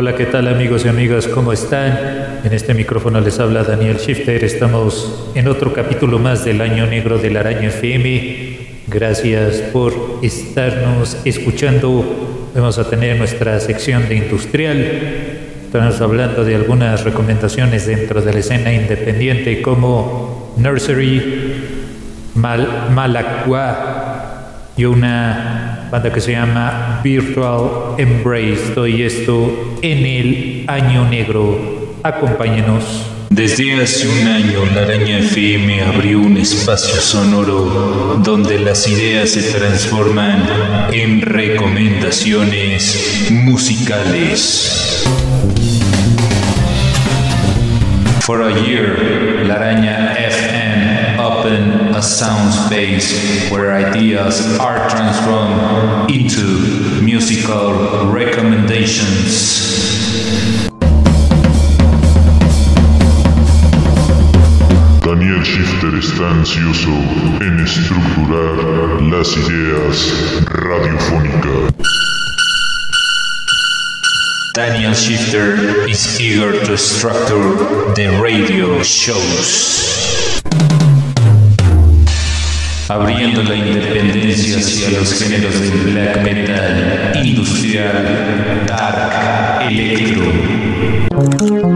Hola, 0.00 0.14
¿qué 0.14 0.26
tal 0.26 0.46
amigos 0.46 0.84
y 0.84 0.88
amigas? 0.88 1.26
¿Cómo 1.26 1.52
están? 1.52 2.38
En 2.44 2.52
este 2.52 2.72
micrófono 2.72 3.20
les 3.20 3.40
habla 3.40 3.64
Daniel 3.64 3.96
Shifter. 3.96 4.44
Estamos 4.44 5.28
en 5.34 5.48
otro 5.48 5.72
capítulo 5.72 6.20
más 6.20 6.44
del 6.44 6.60
Año 6.60 6.86
Negro 6.86 7.18
del 7.18 7.36
Araña 7.36 7.66
FM. 7.66 8.58
Gracias 8.86 9.56
por 9.72 10.20
estarnos 10.22 11.16
escuchando. 11.24 12.04
Vamos 12.54 12.78
a 12.78 12.88
tener 12.88 13.18
nuestra 13.18 13.58
sección 13.58 14.08
de 14.08 14.14
industrial. 14.14 14.78
Estamos 15.64 16.00
hablando 16.00 16.44
de 16.44 16.54
algunas 16.54 17.02
recomendaciones 17.02 17.88
dentro 17.88 18.22
de 18.22 18.32
la 18.32 18.38
escena 18.38 18.72
independiente 18.72 19.60
como 19.62 20.54
Nursery, 20.58 21.54
Mal 22.36 22.86
Malacua 22.94 23.97
y 24.78 24.84
una 24.84 25.88
banda 25.90 26.12
que 26.12 26.20
se 26.20 26.32
llama 26.32 27.00
Virtual 27.02 27.96
Embrace. 27.98 28.72
Todo 28.74 28.86
esto 28.86 29.76
en 29.82 30.06
el 30.06 30.64
Año 30.68 31.08
Negro. 31.08 31.96
Acompáñenos. 32.04 32.84
Desde 33.28 33.74
hace 33.74 34.08
un 34.08 34.28
año, 34.28 34.60
la 34.74 34.82
Araña 34.82 35.18
FM 35.18 35.82
abrió 35.82 36.20
un 36.20 36.36
espacio 36.36 37.00
sonoro 37.00 38.20
donde 38.22 38.60
las 38.60 38.86
ideas 38.88 39.30
se 39.30 39.42
transforman 39.42 40.44
en 40.92 41.22
recomendaciones 41.22 43.26
musicales. 43.30 45.04
For 48.20 48.42
a 48.42 48.50
year, 48.60 49.44
La 49.46 49.54
Araña 49.54 50.07
a 51.98 52.02
sound 52.02 52.54
space 52.54 53.50
where 53.50 53.72
ideas 53.72 54.56
are 54.60 54.88
transformed 54.88 56.08
into 56.08 57.02
musical 57.02 58.12
recommendations. 58.12 60.68
Daniel 65.02 65.42
Shifter 65.42 65.98
está 65.98 66.30
ansioso 66.30 66.94
en 67.40 67.58
estructurar 67.66 69.02
las 69.02 69.36
ideas 69.36 70.44
radiofónicas. 70.46 71.74
Daniel 74.54 74.94
Shifter 74.94 75.88
is 75.88 76.20
eager 76.20 76.52
to 76.64 76.78
structure 76.78 77.56
the 77.96 78.20
radio 78.22 78.80
shows. 78.84 79.88
Abriendo 82.88 83.42
la 83.42 83.54
independencia 83.54 84.56
hacia 84.56 84.98
los 84.98 85.12
géneros 85.12 85.60
del 85.60 85.92
black 85.92 86.22
metal, 86.22 87.12
industrial, 87.22 88.64
dark, 88.66 89.70
electro. 89.70 91.67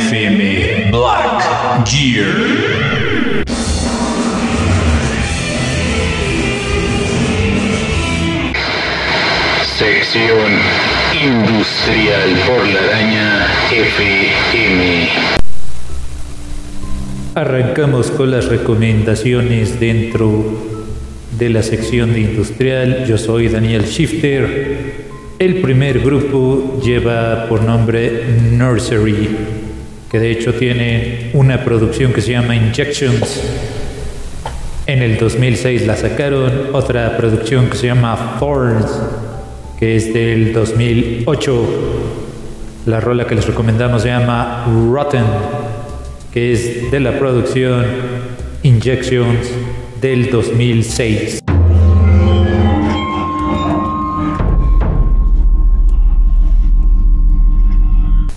FM 0.00 0.90
Black 0.90 1.86
Gear. 1.86 3.44
Sección 9.78 10.50
Industrial 11.22 12.30
por 12.46 12.66
la 12.66 12.80
Araña 12.80 13.46
FM. 13.70 15.08
Arrancamos 17.34 18.10
con 18.10 18.30
las 18.30 18.46
recomendaciones 18.46 19.78
dentro 19.78 20.44
de 21.38 21.50
la 21.50 21.62
sección 21.62 22.14
de 22.14 22.20
industrial. 22.20 23.04
Yo 23.06 23.18
soy 23.18 23.48
Daniel 23.48 23.84
Shifter. 23.84 25.10
El 25.38 25.60
primer 25.60 26.00
grupo 26.00 26.80
lleva 26.84 27.46
por 27.48 27.62
nombre 27.62 28.24
Nursery, 28.52 29.28
que 30.10 30.18
de 30.18 30.30
hecho 30.30 30.54
tiene 30.54 31.30
una 31.34 31.64
producción 31.64 32.12
que 32.12 32.20
se 32.20 32.32
llama 32.32 32.56
Injections. 32.56 33.40
En 34.86 35.02
el 35.02 35.18
2006 35.18 35.86
la 35.86 35.96
sacaron, 35.96 36.70
otra 36.72 37.16
producción 37.16 37.68
que 37.68 37.76
se 37.76 37.86
llama 37.86 38.36
Thorns, 38.40 38.90
que 39.78 39.96
es 39.96 40.12
del 40.12 40.52
2008. 40.52 41.64
La 42.86 42.98
rola 42.98 43.26
que 43.26 43.34
les 43.34 43.46
recomendamos 43.46 44.02
se 44.02 44.08
llama 44.08 44.64
Rotten 44.92 45.24
que 46.32 46.52
es 46.52 46.90
de 46.90 47.00
la 47.00 47.18
producción 47.18 47.84
Injections 48.62 49.50
del 50.00 50.30
2006. 50.30 51.49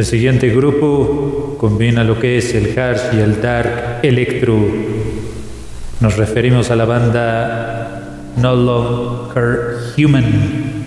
El 0.00 0.06
siguiente 0.06 0.48
grupo 0.48 1.56
combina 1.58 2.02
lo 2.04 2.18
que 2.18 2.38
es 2.38 2.54
el 2.54 2.78
hard 2.78 3.12
y 3.12 3.20
el 3.20 3.42
dark 3.42 3.98
electro. 4.02 4.56
Nos 6.00 6.16
referimos 6.16 6.70
a 6.70 6.76
la 6.76 6.86
banda 6.86 8.32
No 8.38 8.56
Longer 8.56 9.92
Human 9.98 10.86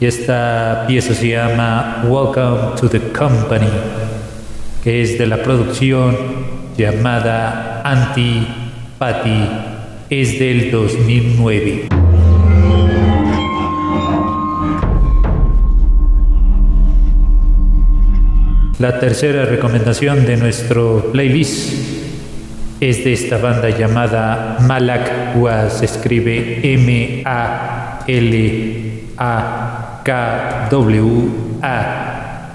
y 0.00 0.06
esta 0.06 0.86
pieza 0.88 1.12
se 1.12 1.28
llama 1.28 2.04
Welcome 2.08 2.80
to 2.80 2.88
the 2.88 3.00
Company 3.12 3.68
que 4.82 5.02
es 5.02 5.18
de 5.18 5.26
la 5.26 5.42
producción 5.42 6.16
llamada 6.78 7.82
Antipati, 7.84 9.46
es 10.08 10.38
del 10.38 10.70
2009. 10.70 12.03
La 18.80 18.98
tercera 18.98 19.44
recomendación 19.44 20.26
de 20.26 20.36
nuestro 20.36 21.10
playlist 21.12 21.74
es 22.80 23.04
de 23.04 23.12
esta 23.12 23.38
banda 23.38 23.70
llamada 23.70 24.56
Malakwa, 24.62 25.70
se 25.70 25.84
escribe 25.84 26.58
M-A-L-A-K-W-A. 26.74 27.74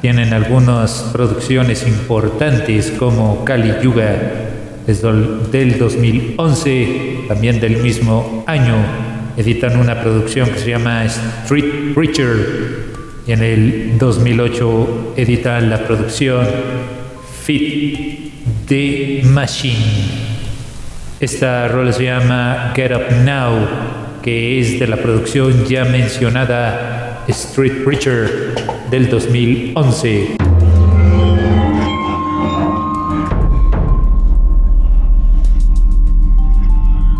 Tienen 0.00 0.32
algunas 0.32 1.08
producciones 1.12 1.86
importantes 1.86 2.90
como 2.98 3.44
Kali 3.44 3.74
Yuga, 3.80 4.16
del 4.88 5.50
del 5.52 5.78
2011, 5.78 7.26
también 7.28 7.60
del 7.60 7.76
mismo 7.76 8.42
año. 8.48 8.74
Editan 9.36 9.78
una 9.78 10.02
producción 10.02 10.50
que 10.50 10.58
se 10.58 10.70
llama 10.70 11.04
Street 11.04 11.94
Preacher 11.94 12.97
en 13.28 13.42
el 13.42 13.98
2008 13.98 15.14
editan 15.16 15.68
la 15.68 15.86
producción 15.86 16.46
Fit 17.42 18.32
the 18.66 19.20
Machine. 19.24 19.84
Esta 21.20 21.68
rola 21.68 21.92
se 21.92 22.04
llama 22.04 22.72
Get 22.74 22.90
Up 22.90 23.14
Now, 23.24 23.52
que 24.22 24.58
es 24.58 24.80
de 24.80 24.86
la 24.86 24.96
producción 24.96 25.66
ya 25.66 25.84
mencionada 25.84 27.24
Street 27.28 27.84
Preacher 27.84 28.54
del 28.90 29.10
2011. 29.10 30.36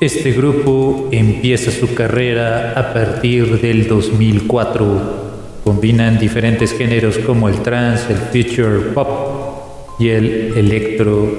Este 0.00 0.32
grupo 0.32 1.10
empieza 1.12 1.70
su 1.70 1.92
carrera 1.94 2.72
a 2.74 2.94
partir 2.94 3.60
del 3.60 3.86
2004. 3.86 5.29
Combinan 5.64 6.18
diferentes 6.18 6.72
géneros 6.72 7.18
como 7.18 7.48
el 7.48 7.62
trance, 7.62 8.12
el 8.12 8.18
future 8.18 8.92
pop 8.94 9.98
y 9.98 10.08
el 10.08 10.54
electro 10.56 11.30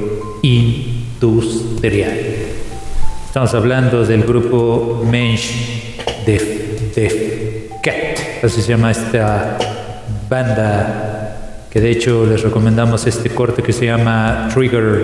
industrial. 0.43 2.19
Estamos 3.25 3.53
hablando 3.53 4.05
del 4.05 4.23
grupo 4.23 5.03
Mensch 5.09 5.53
Def, 6.25 7.71
Cat, 7.81 8.43
así 8.43 8.61
se 8.61 8.69
llama 8.69 8.91
esta 8.91 9.57
banda, 10.29 11.65
que 11.71 11.81
de 11.81 11.91
hecho 11.91 12.25
les 12.25 12.43
recomendamos 12.43 13.07
este 13.07 13.29
corte 13.29 13.63
que 13.63 13.73
se 13.73 13.85
llama 13.85 14.49
Trigger, 14.53 15.01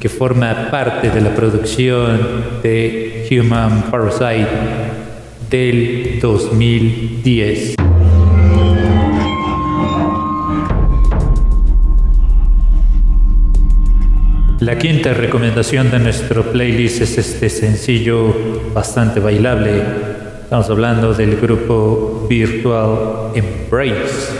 que 0.00 0.08
forma 0.08 0.70
parte 0.70 1.10
de 1.10 1.20
la 1.20 1.34
producción 1.34 2.60
de 2.62 3.28
Human 3.30 3.90
Parasite 3.90 4.48
del 5.50 6.18
2010. 6.20 7.77
La 14.60 14.76
quinta 14.76 15.14
recomendación 15.14 15.88
de 15.92 16.00
nuestro 16.00 16.50
playlist 16.50 17.00
es 17.00 17.16
este 17.16 17.48
sencillo 17.48 18.34
bastante 18.74 19.20
bailable. 19.20 19.70
Estamos 20.42 20.68
hablando 20.68 21.14
del 21.14 21.36
grupo 21.36 22.26
Virtual 22.28 23.30
Embrace, 23.36 24.32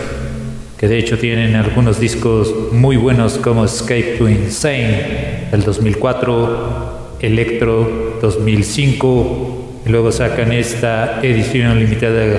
que 0.77 0.89
de 0.89 0.97
hecho 0.97 1.17
tienen 1.17 1.55
algunos 1.55 2.01
discos 2.01 2.53
muy 2.73 2.97
buenos 2.97 3.37
como 3.37 3.63
Escape 3.63 4.17
to 4.17 4.27
Insane 4.27 5.47
del 5.51 5.63
2004, 5.63 7.17
Electro 7.21 8.17
2005, 8.21 9.81
y 9.85 9.89
luego 9.89 10.11
sacan 10.11 10.51
esta 10.51 11.21
edición 11.23 11.79
limitada 11.79 12.37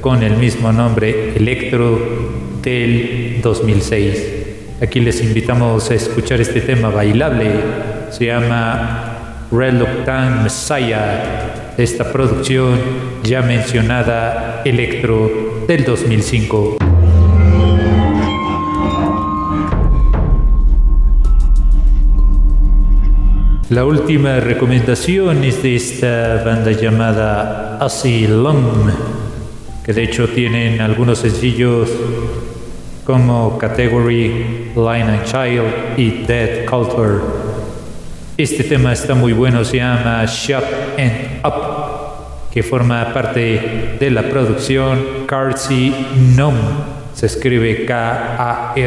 con 0.00 0.22
el 0.22 0.38
mismo 0.38 0.72
nombre, 0.72 1.34
Electro 1.36 1.98
del 2.62 3.40
2006. 3.42 4.37
Aquí 4.80 5.00
les 5.00 5.20
invitamos 5.22 5.90
a 5.90 5.94
escuchar 5.94 6.40
este 6.40 6.60
tema 6.60 6.88
bailable. 6.88 7.50
Se 8.10 8.26
llama 8.26 9.46
Reluctant 9.50 10.44
Messiah. 10.44 11.74
Esta 11.76 12.12
producción 12.12 12.78
ya 13.24 13.42
mencionada 13.42 14.62
Electro 14.64 15.64
del 15.66 15.84
2005. 15.84 16.76
La 23.70 23.84
última 23.84 24.38
recomendación 24.38 25.42
es 25.42 25.60
de 25.60 25.74
esta 25.74 26.44
banda 26.44 26.70
llamada 26.70 27.78
Asylum, 27.78 28.92
que 29.84 29.92
de 29.92 30.04
hecho 30.04 30.28
tienen 30.28 30.80
algunos 30.80 31.18
sencillos 31.18 31.90
como 33.08 33.56
Category, 33.56 34.67
Line 34.78 35.10
and 35.10 35.24
Child 35.24 35.98
y 35.98 36.24
Dead 36.26 36.64
Culture. 36.64 37.18
Este 38.36 38.62
tema 38.62 38.92
está 38.92 39.16
muy 39.16 39.32
bueno, 39.32 39.64
se 39.64 39.78
llama 39.78 40.24
Shut 40.26 40.62
and 40.96 41.44
Up, 41.44 42.50
que 42.52 42.62
forma 42.62 43.12
parte 43.12 43.96
de 43.98 44.10
la 44.10 44.22
producción 44.22 45.26
Carcy 45.26 45.92
Nom. 46.36 46.54
Se 47.14 47.26
escribe 47.26 47.84
K-A-R-Z-I-N-O-M 47.84 48.78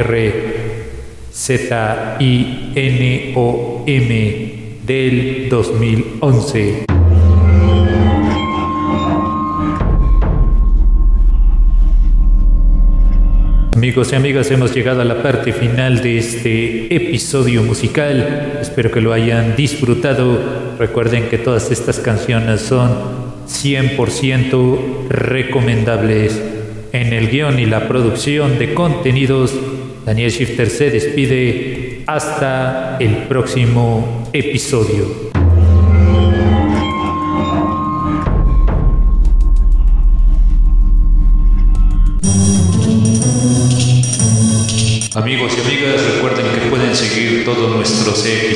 del 4.86 5.50
2011. 5.50 6.91
Amigos 13.82 14.12
y 14.12 14.16
amigas, 14.16 14.52
hemos 14.52 14.76
llegado 14.76 15.02
a 15.02 15.06
la 15.06 15.24
parte 15.24 15.54
final 15.54 16.04
de 16.04 16.20
este 16.20 16.96
episodio 16.96 17.64
musical. 17.64 18.60
Espero 18.62 18.92
que 18.92 19.02
lo 19.02 19.12
hayan 19.12 19.56
disfrutado. 19.56 20.38
Recuerden 20.78 21.30
que 21.30 21.40
todas 21.40 21.72
estas 21.72 21.98
canciones 21.98 22.62
son 22.62 22.92
100% 23.48 25.08
recomendables. 25.10 26.40
En 26.92 27.12
el 27.12 27.32
guion 27.32 27.58
y 27.58 27.66
la 27.66 27.88
producción 27.88 28.60
de 28.60 28.76
contenidos, 28.76 29.52
Daniel 30.06 30.30
Shifter 30.30 30.70
se 30.70 30.92
despide. 30.92 32.04
Hasta 32.06 32.98
el 33.00 33.16
próximo 33.28 34.30
episodio. 34.32 35.31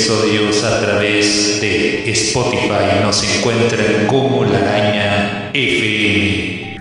Episodios 0.06 0.64
a 0.64 0.82
través 0.82 1.60
de 1.62 2.12
Spotify. 2.12 3.02
Nos 3.02 3.24
encuentran 3.24 4.06
como 4.06 4.46
La 4.46 4.60
Araña 4.60 5.50
FM. 5.52 6.78